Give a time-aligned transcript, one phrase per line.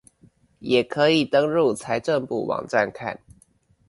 [0.57, 3.19] 也可以登入財政部網站看